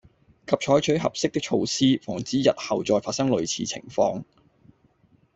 [0.47, 4.23] 及採取合適的措施，防止日後再發生類似情況